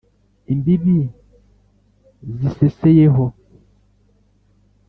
Imbibi 0.53 0.97
ziseseyeho, 2.37 3.25